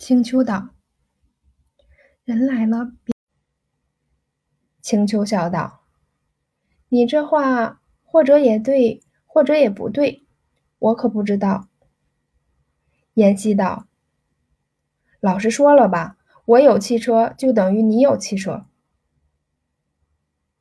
[0.00, 0.70] 青丘道
[2.24, 2.92] ：“人来了。”
[4.80, 5.82] 青丘笑道
[6.88, 10.26] ：“你这话或者也对，或者也不对，
[10.78, 11.68] 我可不知道。”
[13.14, 13.88] 燕西道
[15.20, 18.64] ：“老实说了吧，我有汽车就等于你有汽车。”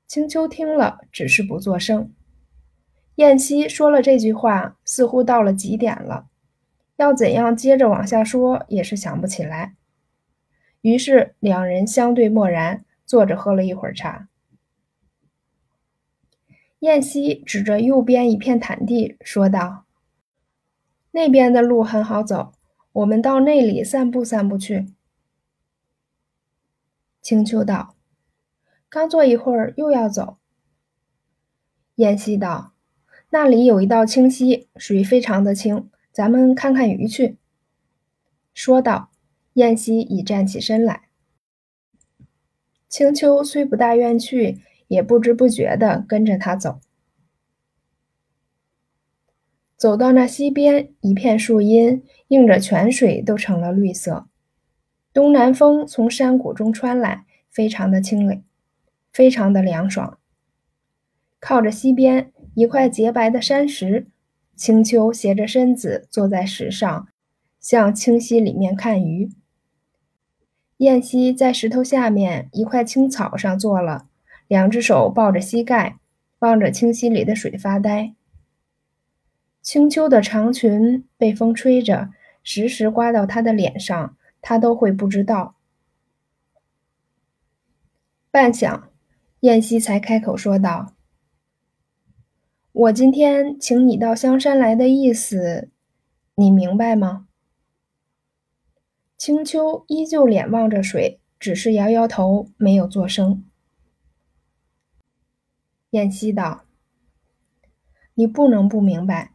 [0.06, 2.14] 青丘听了，只是不作声。
[3.16, 6.28] 燕西说了这句话，似乎到了极点了。
[7.00, 9.76] 要怎样接着往下说，也是想不起来。
[10.82, 14.28] 于是两人相对默然，坐着喝了一会儿茶。
[16.80, 19.86] 燕西指着右边一片坦地说道
[21.12, 22.52] ：“那边的路很好走，
[22.92, 24.88] 我们到那里散步散步去。”
[27.24, 27.96] 青丘道
[28.90, 30.38] ：“刚坐一会儿，又要走。”
[31.96, 32.74] 燕西道
[33.32, 37.38] ：“那里有一道清溪，水非常的清。”咱们看看鱼去。
[38.54, 39.10] 说道，
[39.54, 41.04] 燕西已站起身来。
[42.90, 46.82] 青丘虽不大愿去，也不知不觉地跟着他走。
[49.78, 54.28] 走到那溪边，一片树荫映着泉水，都成了绿色。
[55.14, 58.44] 东南风从山谷中穿来，非常的清冷，
[59.14, 60.20] 非常的凉爽。
[61.40, 64.08] 靠着溪边一块洁白的山石。
[64.60, 67.08] 青丘斜着身子坐在石上，
[67.62, 69.32] 向清溪里面看鱼。
[70.80, 74.10] 燕西在石头下面一块青草上坐了，
[74.50, 75.98] 两只手抱着膝盖，
[76.40, 78.14] 望着清溪里的水发呆。
[79.62, 82.10] 青丘的长裙被风吹着，
[82.44, 85.56] 时时刮到他的脸上，他都会不知道。
[88.30, 88.82] 半晌，
[89.40, 90.96] 燕西才开口说道。
[92.80, 95.70] 我今天请你到香山来的意思，
[96.36, 97.28] 你明白吗？
[99.18, 103.44] 青丘依旧脸望着水，只是摇摇头，没有作声。
[105.90, 106.64] 燕西道
[108.16, 109.34] ：“你不能不明白。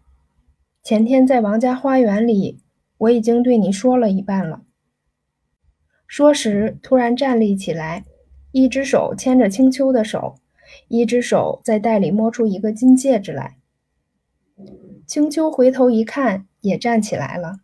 [0.82, 2.62] 前天在王家花园里，
[2.96, 4.64] 我已经对你说了一半了。”
[6.08, 8.06] 说时，突然站立起来，
[8.52, 10.36] 一只手牵着青丘的手。
[10.88, 13.56] 一只手在袋里摸出一个金戒指来，
[15.06, 17.60] 青丘回头一看，也站起来了，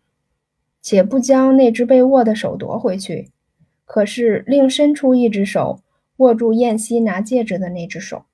[0.82, 3.30] 且不将那只被握的手夺回去，
[3.84, 5.82] 可是另伸出一只手
[6.16, 8.24] 握住燕西拿戒指的那只手。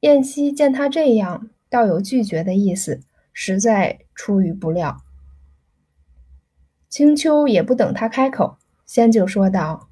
[0.00, 3.00] 燕西见他这样，倒有拒绝的意思，
[3.32, 5.02] 实在出于不料。
[6.88, 8.56] 青丘也不等他开口，
[8.86, 9.89] 先就说道。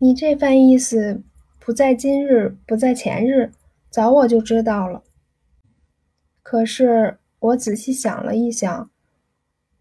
[0.00, 1.24] 你这番意思，
[1.58, 3.50] 不在今日，不在前日，
[3.90, 5.02] 早我就知道了。
[6.40, 8.90] 可是我仔细想了一想，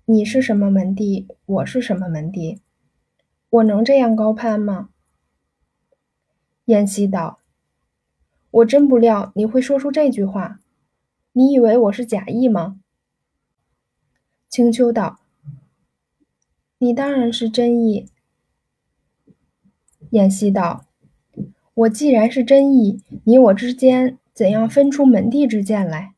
[0.05, 2.59] 你是什么门第，我是什么门第，
[3.51, 4.89] 我能这样高攀吗？
[6.65, 7.37] 燕西道
[8.49, 10.59] ：“我真不料你会说出这句话，
[11.33, 12.79] 你以为我是假意吗？”
[14.49, 15.19] 青丘道
[16.79, 18.09] ：“你当然是真意。”
[20.11, 20.85] 燕西道
[21.73, 26.13] ：“我既然是真意，你我之间怎样分出门第之见来？”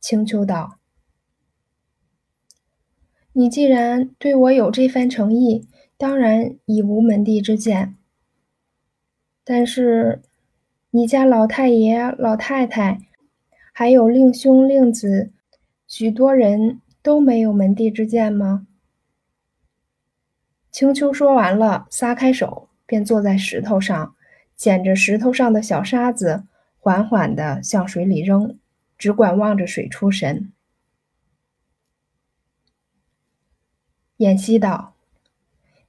[0.00, 0.78] 青丘道
[3.34, 5.66] ：“你既然对我有这番诚意，
[5.98, 7.96] 当然已无门第之见。
[9.44, 10.22] 但是，
[10.90, 13.00] 你家老太爷、老太太，
[13.72, 15.30] 还有令兄、令子，
[15.86, 18.66] 许多人都没有门第之见吗？”
[20.72, 24.14] 青丘说完了，撒开手，便坐在石头上，
[24.54, 26.44] 捡着石头上的小沙子，
[26.78, 28.56] 缓缓地向水里扔，
[28.96, 30.52] 只管望着水出神。
[34.18, 34.94] 燕西道：“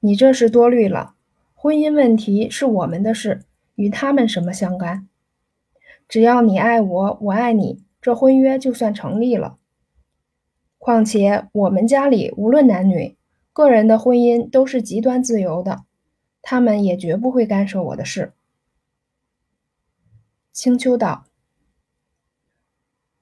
[0.02, 1.14] 你这是多虑了，
[1.54, 3.44] 婚姻问题是我们的事，
[3.76, 5.08] 与他们什么相干？
[6.08, 9.60] 只要你爱我，我爱你，这婚约就算成立了。
[10.80, 13.16] 况且我们家里无论男女。”
[13.54, 15.84] 个人的婚姻都是极端自由的，
[16.42, 18.32] 他们也绝不会干涉我的事。
[20.54, 21.26] 青丘道：“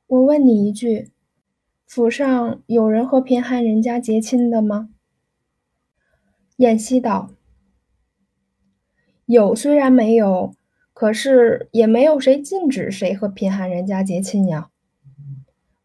[0.05, 1.11] 我问你一句，
[1.87, 4.89] 府上有人和贫寒人家结亲的吗？”
[6.57, 7.31] 燕西道
[9.25, 10.53] ：“有，虽然没有，
[10.93, 14.69] 可是也没有谁禁止谁和贫寒人家结亲呀。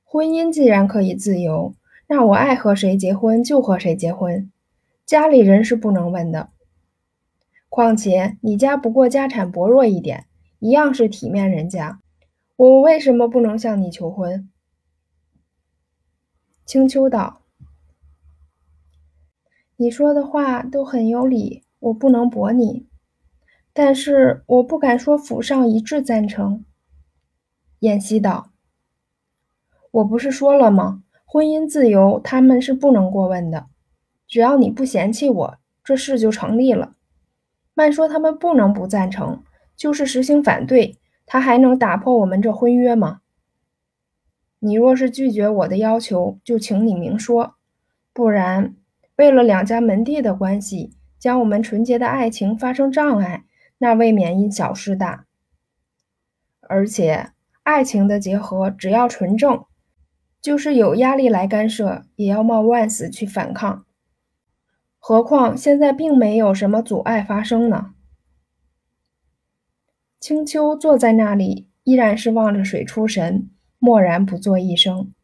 [0.02, 1.75] 婚姻既然可以自由。”
[2.06, 4.51] 那我爱和谁结婚就和谁结婚，
[5.06, 6.51] 家里人是不能问的。
[7.69, 10.27] 况且你家不过家产薄弱一点，
[10.59, 12.01] 一样是体面人家，
[12.56, 14.51] 我为什么不能向你求婚？
[16.67, 17.43] 青丘道
[19.77, 22.87] ：“你说的话都很有理，我不能驳你，
[23.73, 26.65] 但是我不敢说府上一致赞成。
[27.81, 28.51] 燕西道
[29.93, 31.04] ：“我不是说了吗？
[31.34, 33.66] 婚姻自由，他们是不能过问的。
[34.28, 36.94] 只要你不嫌弃我，这事就成立了。
[37.75, 39.42] 慢说他们不能不赞成，
[39.75, 40.96] 就是实行反对，
[41.26, 43.22] 他还能打破我们这婚约吗？
[44.60, 47.56] 你若是拒绝我的要求，就请你明说，
[48.12, 48.76] 不然。”
[49.19, 53.42] 为了两家门第的关系，将我们纯洁的爱情发生障碍，
[53.78, 55.25] 那未免因小失大。
[56.60, 57.31] 而且，
[57.64, 59.64] 爱情的结合只要纯正，
[60.44, 63.87] 就是有压力来干涉，也要冒万死去反抗。
[64.99, 67.94] 何况现在并没有什么阻碍发生呢。
[70.20, 73.49] 青丘坐在那里，依然是望着水出神，
[73.79, 75.14] 默然不作一声。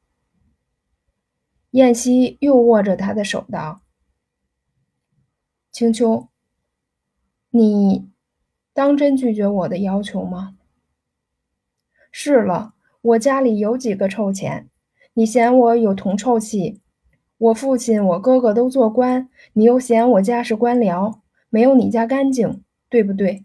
[1.72, 3.82] 燕西又握着他的手道
[5.70, 6.28] ：“青丘，
[7.50, 8.08] 你
[8.72, 10.56] 当真拒绝我的要求吗？
[12.11, 12.72] 是了，
[13.02, 14.69] 我家里有几个臭钱，
[15.14, 16.80] 你嫌我有铜臭气。
[17.38, 23.44] 我父亲、我哥哥都做官，你又嫌我家是官僚，没有你家干净，对不对？”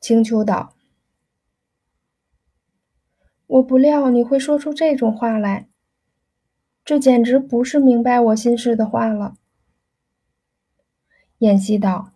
[0.00, 0.74] 青丘道
[3.46, 5.68] ：“我不料你会说出这种话来。”
[6.84, 9.36] 这简直不是明白我心事的话了。
[11.38, 12.10] 燕西道：“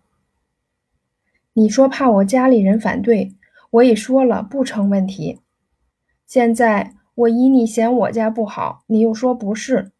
[1.54, 3.32] 你说怕我家里人反对，
[3.70, 5.40] 我已说了不成问题。
[6.26, 9.90] 现在我以你嫌我家不好，你又说不是，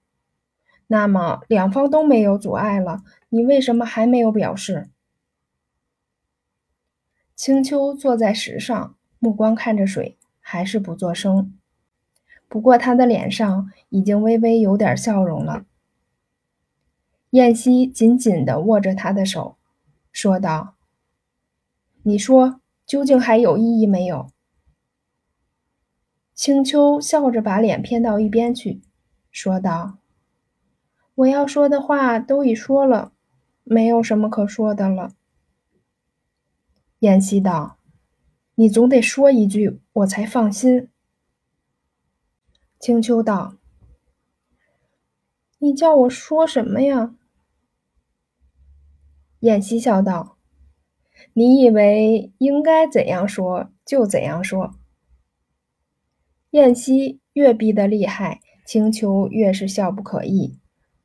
[0.86, 4.90] 那么两方都没有阻碍了，你为什么还没有表示？”
[7.34, 11.52] 青丘坐在石上，目光看着水，还是不作声。
[12.48, 15.64] 不过，他的脸上已经微微有点笑容了。
[17.30, 19.56] 燕西紧紧地握着他的手，
[20.12, 20.74] 说道
[22.04, 24.30] ：“你说，究竟还有意义没有？”
[26.36, 28.82] 青丘笑着把脸偏到一边去，
[29.30, 29.96] 说道
[31.16, 33.12] ：“我要说的话都已说了，
[33.64, 35.12] 没有什么可说的了。”
[37.00, 37.78] 燕西道
[38.56, 40.90] ：“你总得说一句，我才放心。”
[42.78, 43.56] 青丘道
[45.58, 47.16] ：“你叫我说什么呀？”
[49.40, 50.36] 燕西笑道
[51.32, 54.74] ：“你以为应该怎样说就怎样说。”
[56.50, 60.58] 燕西越逼得厉害，青丘越是笑不可抑，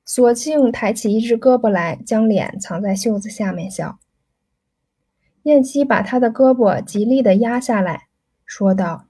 [0.06, 4.00] 索性抬起一只胳膊来，将脸藏在袖子下面笑。
[5.44, 8.08] 燕西把他的胳膊极力的压下来，
[8.46, 9.08] 说道。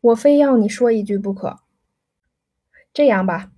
[0.00, 1.58] 我非要你说一句不可。
[2.94, 3.50] 这样吧，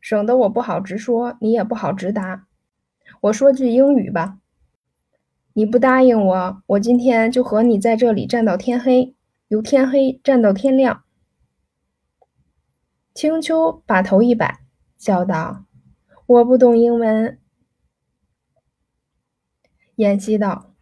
[0.00, 2.46] 省得我不好直说，你也不好直答。
[3.22, 4.38] 我说句英语吧。
[5.52, 9.14] 你不答应我，我今天就和你在这里站到天黑，
[9.48, 11.04] 由天黑站到天亮。
[13.14, 14.60] 青丘把头一摆，
[14.96, 15.66] 笑道
[16.26, 17.38] ：“我不懂英文。”
[19.96, 20.74] 燕西道：“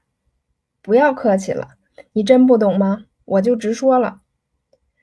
[0.81, 1.77] 不要客气了，
[2.13, 3.07] 你真不懂吗？
[3.25, 4.23] 我就直说了。”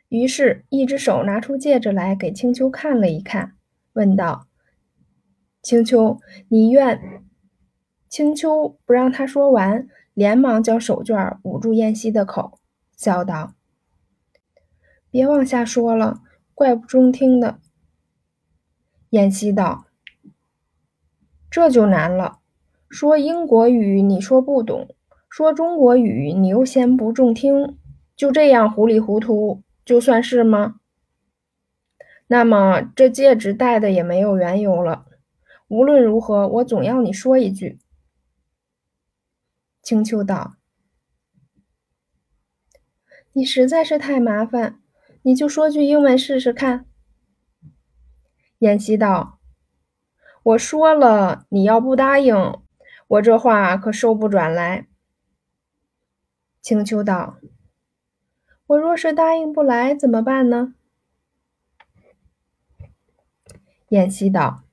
[0.10, 3.56] 于是，一只手拿出戒指来给青丘看了一看，
[3.94, 4.48] 问道
[5.62, 7.24] ：“青丘，你愿？”
[8.10, 12.59] 青丘不让他说完，连忙将手绢捂住燕西的口，
[13.00, 13.54] 笑道
[15.10, 16.22] ：“别往下说了，
[16.54, 17.62] 怪不中听的。”
[19.12, 19.86] 燕西道
[21.50, 22.40] ：“这就难了。
[22.90, 24.94] 说英国语你说不懂，
[25.30, 27.78] 说中国语你又嫌不中听，
[28.18, 30.82] 就这样糊里糊涂。”就算是吗？
[32.28, 35.06] 那么这戒指戴的也没有缘由了。
[35.70, 37.80] 无论如何，我总要你说一句。
[39.82, 40.58] 青丘道
[43.40, 44.82] ：“你实在是太麻烦，
[45.22, 46.86] 你就说句英文试试看。”
[48.60, 49.40] 燕西道
[50.44, 52.36] ：“我说了，你要不答应，
[53.08, 54.88] 我这话可收不转来。”
[56.62, 57.38] 青丘道。
[58.68, 60.76] 我若是答应不来怎么办呢？
[63.88, 64.64] 燕西道：“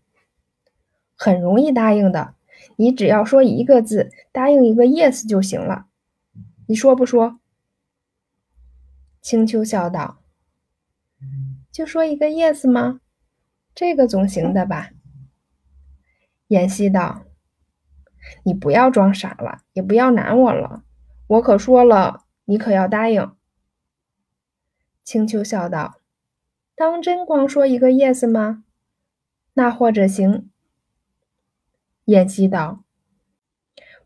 [1.14, 2.35] 很容易答应的，
[2.75, 5.87] 你只要说一个字，答应一个 yes 就行了。
[6.66, 7.38] 你说不说？”
[9.26, 10.23] 青丘笑道
[11.73, 13.00] ：“就说一个 yes 吗？
[13.75, 14.92] 这个总行的吧？”
[16.47, 17.25] 妍希道
[18.47, 20.85] ：“你不要装傻了，也不要难我了，
[21.26, 23.35] 我可说了，你可要答应。”
[25.02, 25.97] 青丘笑道
[26.76, 28.62] ：“当真光说一个 yes 吗？
[29.54, 30.49] 那或者行。
[32.04, 32.85] 燕西道：“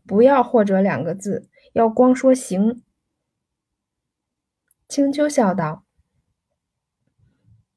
[0.03, 2.81] 不要或者两个字，要光说行。”
[4.91, 5.85] 青丘笑道：“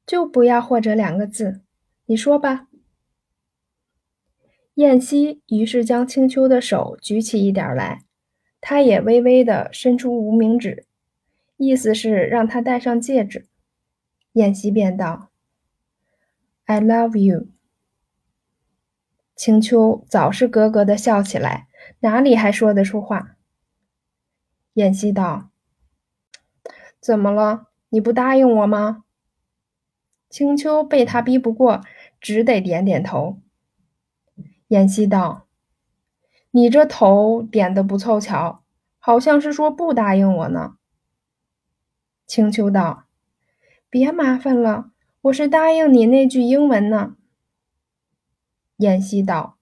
[0.05, 1.61] 就不要或者两个字，
[2.07, 2.67] 你说吧。”
[4.75, 8.03] 燕西于是将青丘的手举起一点来，
[8.59, 10.87] 他也微微的伸出无名指，
[11.55, 13.47] 意思是让他戴上戒指。
[14.33, 15.29] 燕西便道
[16.65, 17.47] ：“I love you。”
[19.37, 21.69] 青丘早是咯咯的笑起来，
[22.01, 23.37] 哪里还说得出话？
[24.73, 25.51] 燕西道
[27.05, 27.67] ：“怎么了？
[27.89, 29.03] 你不答应我吗？”
[30.27, 31.81] 青丘被他逼不过，
[32.19, 33.39] 只得点点头。
[34.69, 35.45] 燕西道
[36.49, 38.63] ：“你这头点的不凑巧，
[38.97, 40.77] 好像是说不答应我呢。”
[42.25, 43.03] 青丘道
[43.87, 44.89] ：“别麻烦了，
[45.21, 47.17] 我是答应你那句英文呢。”
[48.77, 49.59] 燕西道：“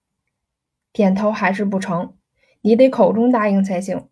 [0.94, 2.16] 点头还是不成，
[2.62, 4.08] 你得口中答应才行。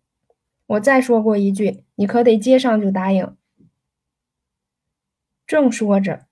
[0.73, 3.35] 我再说过一句，你可得接上就答应。”
[5.45, 6.27] 正说着，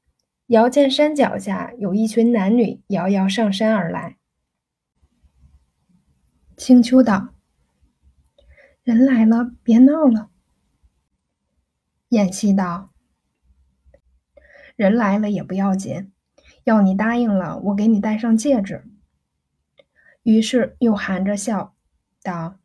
[0.47, 4.17] 遥见山脚下有一群男女遥遥上山而来。
[6.57, 7.35] 青丘道
[8.83, 10.29] ：“人来了，别闹了。”
[12.09, 12.91] 演戏道
[14.75, 16.11] ：“人来了也不要紧，
[16.63, 18.83] 要你答应了，我给你戴上戒指。”
[20.23, 21.75] 于是又含着笑
[22.23, 22.59] 道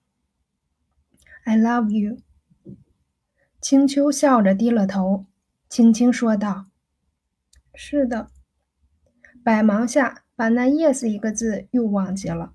[1.46, 2.18] ：“I love you。”
[3.62, 5.26] 青丘笑着低了头，
[5.68, 6.66] 轻轻说道
[7.72, 8.30] ：“是的。”
[9.44, 12.52] 百忙下把那 “yes” 一个字又忘记了。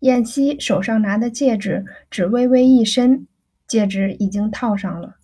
[0.00, 3.28] 燕西手上拿的戒指只微微一伸，
[3.68, 5.16] 戒指已经套上了。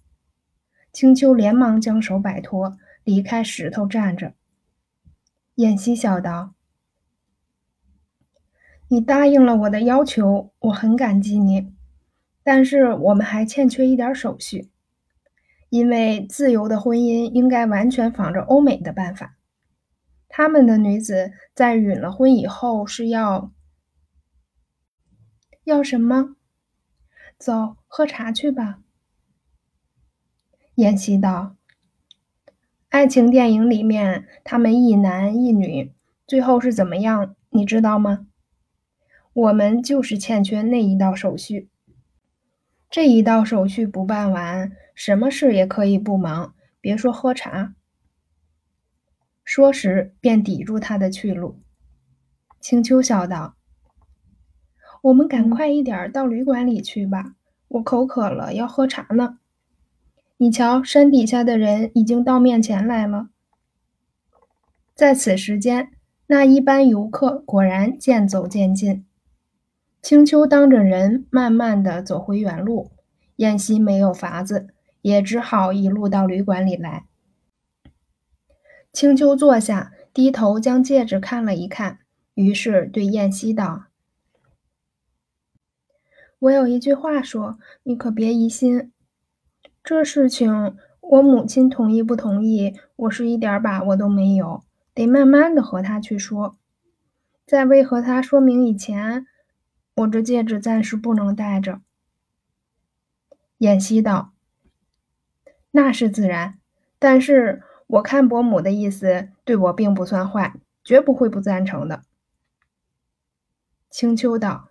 [0.92, 4.34] 青丘连忙将手摆脱，离开石头站着。
[5.56, 6.54] 燕西笑道
[8.86, 11.72] ：“你答应了我的要求，我很感激你。
[12.42, 14.70] 但是我们还欠缺一点手续，
[15.68, 19.36] 因为自由的婚姻应该完全仿着欧美的办法。
[20.28, 23.52] 他们的女子在允了婚以后是要……”
[25.64, 26.34] 要什么？
[27.38, 28.80] 走，喝茶去吧。
[30.76, 31.56] 燕西道
[32.88, 35.92] ：“爱情电影里面，他们一男一女，
[36.26, 37.36] 最后是怎么样？
[37.50, 38.26] 你知道吗？
[39.34, 41.68] 我们就是欠缺那一道手续。
[42.92, 47.74] 这一道手续不办完，什么事也可以不忙，别说喝茶。”
[49.44, 51.58] 说时便抵住他的去路。
[52.60, 53.54] 青丘笑道。
[55.00, 57.34] 我们赶快一点到旅馆里去吧，
[57.68, 59.38] 我口渴了，要喝茶呢。
[60.36, 63.30] 你瞧，山底下的人已经到面前来了。
[64.94, 65.92] 在此时间，
[66.26, 69.06] 那一班游客果然渐走渐近。
[70.02, 72.90] 青丘当着人，慢慢的走回原路。
[73.36, 74.66] 燕西没有法子，
[75.00, 77.06] 也只好一路到旅馆里来。
[78.92, 82.00] 青丘坐下，低头将戒指看了一看，
[82.34, 83.84] 于是对燕西道。
[86.40, 88.92] 我有一句话说，你可别疑心。
[89.84, 96.56] 这事情，我母亲同意不同意，我是一点把握都没有，得慢慢的和她去说。
[97.46, 99.26] 在未和她说明以前，
[99.94, 101.80] 我这戒指暂时不能戴着。
[103.58, 104.32] 燕西道
[105.72, 106.58] ：“那是自然，
[106.98, 112.02] 但是我看伯母的意思对我并不算坏，绝不会不赞成的。”
[113.90, 114.68] 青丘道。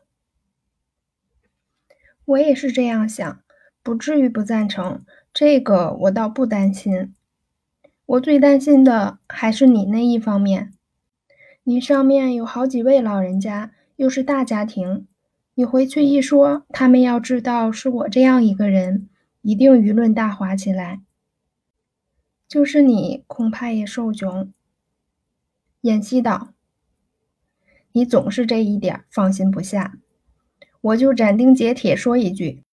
[2.25, 3.41] 我也是这样想，
[3.83, 5.03] 不至于不赞成。
[5.33, 7.13] 这个我倒不担心，
[8.05, 10.73] 我最担心的还是你那一方面。
[11.63, 15.07] 你上面有好几位老人家，又是大家庭，
[15.53, 19.09] 你回去一说，他们要知道是我这样一个人，
[19.41, 21.01] 一定舆论大哗起来。
[22.47, 24.49] 就是你，恐怕也受窘。
[25.81, 26.53] 燕西道
[27.93, 29.97] ：“你总是这一点放心不下。”
[30.81, 32.63] 我就斩钉截铁说一句，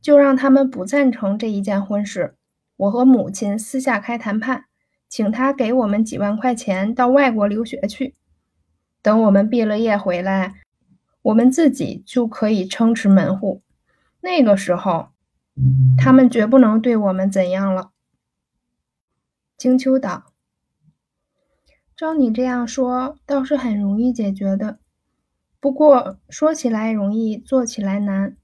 [0.00, 2.36] 就让他们不赞成这一件婚事。
[2.76, 4.64] 我和母亲私下开谈判，
[5.08, 8.14] 请他给我们几万块钱到外国留学去。
[9.02, 10.54] 等我们毕了业回来，
[11.28, 13.62] 我们自己就可以撑持门户。
[14.20, 15.08] 那个时候，
[15.98, 17.90] 他们绝不能对我们怎样了。
[19.58, 20.32] 青丘道
[21.94, 24.78] ：“照你这样说，倒是很容易解决的。”
[25.60, 28.34] 不过说起来容易，做起来难。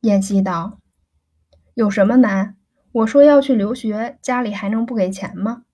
[0.00, 0.80] 燕西道
[1.74, 2.56] ：“有什么难？
[2.90, 5.64] 我说要去留学，家里还能不给钱吗？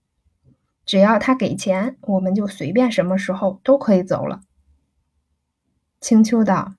[0.84, 4.42] 只要他给钱，我们就随便什么时候都可以走了。”
[6.00, 6.76] 青丘道：“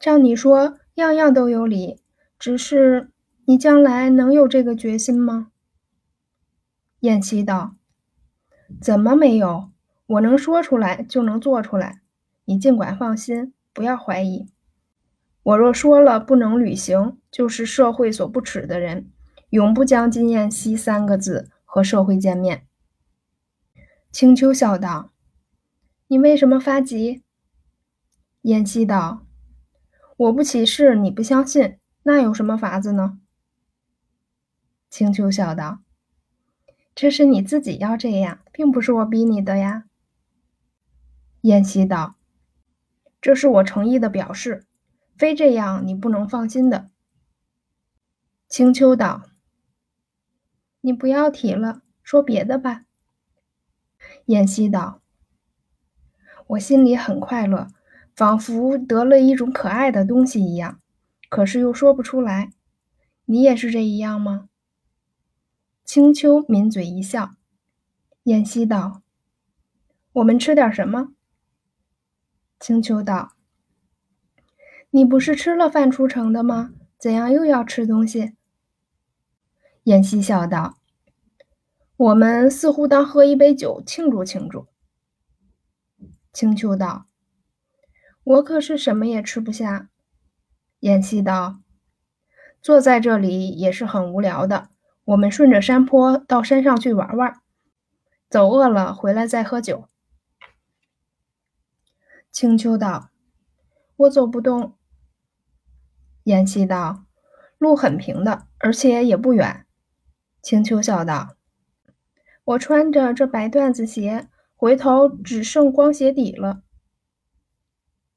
[0.00, 2.00] 照你说，样样都有理，
[2.38, 3.10] 只是
[3.44, 5.52] 你将来能有这个决心吗？”
[7.00, 7.76] 燕西道
[8.80, 9.70] ：“怎么没有？
[10.06, 12.00] 我能说出来就能做出来。
[12.46, 14.48] 你尽管放心，不要怀疑。
[15.42, 19.10] 我若说了不能履行，就是社会所不齿的人，
[19.50, 22.66] 永不将金燕西三个字和社会见面。”
[24.10, 25.12] 青丘笑道。
[26.10, 27.22] 你为什么发急？
[28.40, 29.24] 燕西道
[30.18, 33.20] ：“我不起誓，你不相信，那有什么法子呢？”
[34.90, 35.82] 青丘笑道
[36.96, 39.84] ：“这是你自己要这样，并不是我逼你的呀。”
[41.42, 42.16] 燕西道
[43.22, 44.66] ：“这是我诚意的表示，
[45.16, 46.90] 非这样你不能放心的。”
[48.50, 49.28] 青丘道
[50.82, 52.84] ：“你不要提了，说别的吧。”
[54.26, 55.00] 燕西道。
[56.50, 57.68] 我心里很快乐，
[58.16, 60.80] 仿佛得了一种可爱的东西一样，
[61.28, 62.52] 可是又说不出来。
[63.26, 64.48] 你也是这一样吗？
[65.84, 67.36] 青丘抿嘴一笑，
[68.24, 69.02] 燕西道
[70.14, 71.12] ：“我们吃点什么？”
[72.58, 73.34] 青丘道
[74.90, 76.72] ：“你不是吃了饭出城的吗？
[76.98, 78.32] 怎样又要吃东西？”
[79.84, 80.78] 燕西笑道
[81.96, 84.66] ：“我们似乎当喝一杯酒庆祝庆祝。”
[86.32, 87.06] 青丘道
[88.22, 89.88] ：“我可是什么也吃不下。”
[90.80, 91.60] 燕西道
[92.62, 94.68] ：“坐在这里也是很无聊的。
[95.06, 97.40] 我们顺着山坡到山上去玩玩，
[98.28, 99.88] 走饿了回来再喝酒。”
[102.30, 103.10] 青丘道
[103.96, 104.76] ：“我走不动。”
[106.24, 107.04] 燕西道
[107.58, 109.66] ：“路很平的，而且也不远。”
[110.40, 111.34] 青丘笑道
[112.44, 114.28] ：“我穿着这白缎子鞋。”
[114.60, 116.60] 回头只剩光鞋底了。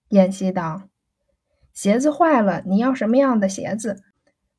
[0.10, 0.89] 燕西道
[1.71, 4.03] ：“鞋子坏了，你要什么样的鞋子？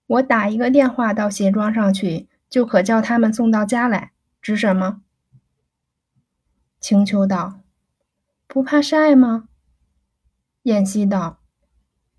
[0.07, 4.13] 我打一个电话到鞋庄上去，就可叫他们送到家来。
[4.41, 5.03] 值什么？”
[6.81, 7.61] 青丘道
[8.49, 9.51] ：“不怕晒吗？”
[10.65, 11.41] 燕西道：“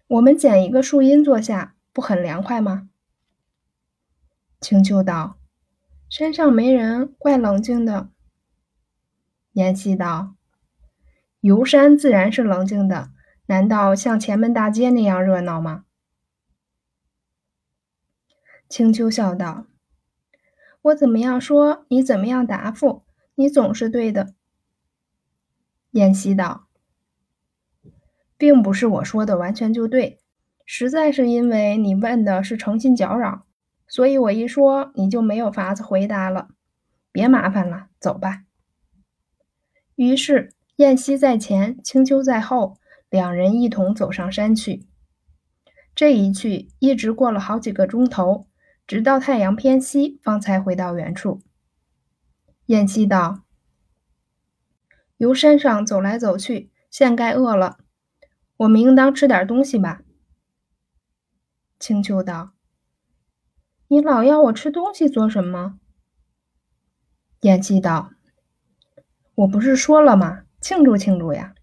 [0.06, 2.92] 我们捡一个树荫坐下，不很凉快吗？”
[4.62, 5.40] 青丘道
[6.08, 8.10] ：“山上没人，怪冷静的。”
[9.56, 10.36] 燕西道
[11.40, 13.12] ：“游山自然是冷静的，
[13.46, 15.86] 难道像前门大街那样热闹吗？”
[18.68, 19.66] 青丘笑道
[20.84, 24.34] ：“我怎么样说，你怎么样答复，你总是对的。”
[25.92, 26.68] 燕西道
[28.38, 30.20] ：“并不是我说的完全就对，
[30.66, 33.46] 实在是因为你问的是诚心搅扰，
[33.88, 36.50] 所以我一说你就没有法子回答了。
[37.14, 38.42] 别麻烦了，走吧。”
[39.96, 42.78] 于是，燕西在前，青丘在后，
[43.10, 44.86] 两人一同走上山去。
[45.96, 48.48] 这一去，一直过了好几个钟头，
[48.86, 51.42] 直到太阳偏西，方才回到原处。
[52.66, 53.44] 燕西道
[55.16, 57.78] ：“由山上走来走去，现该饿了，
[58.58, 60.02] 我们应当吃点东西吧？”
[61.80, 62.52] 青丘道
[63.88, 65.80] ：“你老要我吃东西做什么？”
[67.42, 68.15] 燕西道。
[69.36, 70.44] 我不是说了吗？
[70.62, 71.54] 庆祝庆祝呀！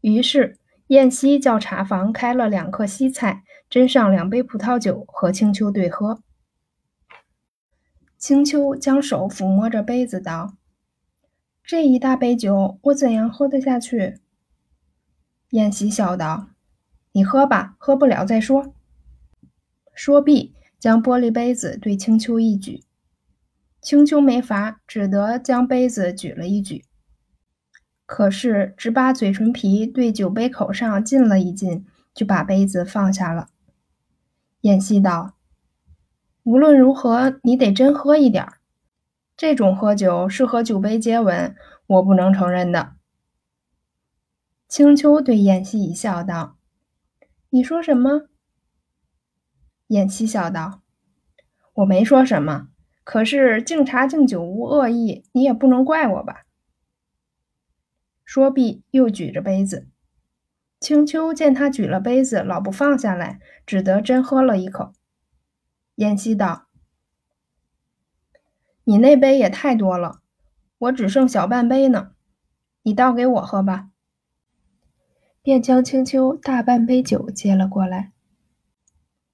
[0.00, 6.22] 于是燕西叫茶房开了两客西菜，斟上两杯葡萄酒，和青丘对喝。
[8.16, 10.54] 青丘将手抚摸着杯子，道
[11.62, 14.20] ：“这一大杯酒，我怎样喝得下去？”
[15.50, 16.48] 燕西笑道
[17.12, 18.72] ：“你喝吧，喝不了再说。”
[19.92, 22.82] 说毕，将玻璃杯子对青丘一举。
[23.86, 26.84] 青丘没法，只得将杯子举了一举。
[28.04, 33.46] 可是只把嘴唇皮对酒杯口上浸了一浸，就把杯子放下了。
[34.62, 35.36] 燕西道
[36.42, 38.54] ：“无论如何，你得真喝一点儿。
[39.36, 41.54] 这种喝酒是和酒杯接吻，
[41.86, 42.96] 我不能承认的。”
[44.66, 46.58] 青丘对燕西一笑，道
[47.50, 48.22] ：“你说什么？”
[49.86, 50.82] 燕西笑道
[51.74, 52.70] ：“我没说什么。”
[53.06, 56.44] 可是敬茶敬酒无恶意，你也不能怪我吧？
[58.24, 59.86] 说毕，又举着杯子。
[60.80, 64.92] 青丘见他举了杯子，老不放下来，只得真喝了一口。
[65.94, 66.66] 燕西道
[68.82, 70.20] ：“你那杯也太多了，
[70.78, 72.10] 我只剩小半杯呢，
[72.82, 73.90] 你倒给我喝吧。”
[75.42, 78.10] 便将青丘大半杯酒接了过来，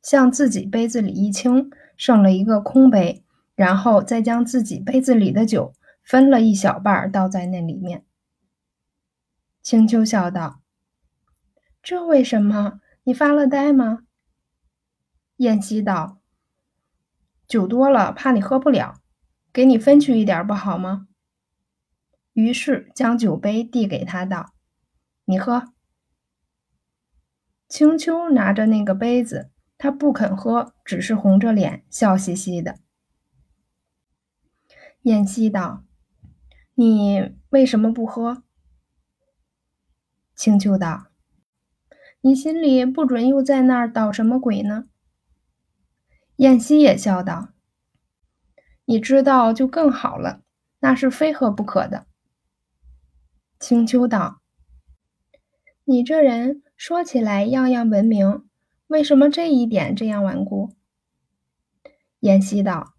[0.03, 3.22] 向自己杯子里一倾，剩了一个空杯。
[3.62, 5.72] 然后再将自己杯子里的酒
[6.03, 8.05] 分了一小半倒在那里面。
[9.62, 10.62] 青丘笑道
[11.81, 12.81] ：“这为什么？
[13.05, 14.01] 你发了呆吗？”
[15.38, 16.20] 燕西道
[17.46, 18.96] ：“酒多了，怕你喝不了，
[19.53, 21.07] 给你分去一点不好吗？”
[22.35, 24.55] 于是将酒杯递给他道
[25.27, 25.72] ：“你喝。”
[27.70, 32.81] 青丘拿着那个杯子，他不肯喝，只是红着脸，笑嘻嘻的。
[35.03, 35.85] 燕西道
[36.75, 38.43] ：“你为什么不喝？”
[40.35, 41.09] 青丘道
[42.23, 44.87] ：“你心里不准又在那儿捣什么鬼呢？”
[46.37, 47.51] 燕西也笑道
[48.87, 50.43] ：“你知道就更好了，
[50.81, 52.07] 那是非喝不可的。”
[53.61, 54.41] 青丘道
[55.85, 58.45] ：“你这人。”说起来样样文明，
[58.88, 60.75] 为什么这一点这样顽固？
[62.19, 62.91] 燕西道：“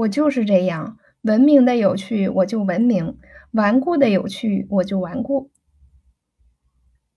[0.00, 3.18] 我就是这样，文明的有趣我就文明，
[3.52, 5.50] 顽固的有趣我就顽固。”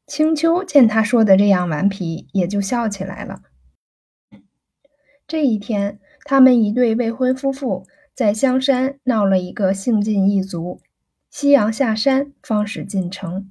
[0.05, 3.41] 青丘见他说的这样顽皮，也就笑起来了。
[5.25, 10.81] 这一天，他们一对未婚夫妇在香山闹了一个兴尽一族，
[11.29, 13.49] 夕阳下山，方始进城。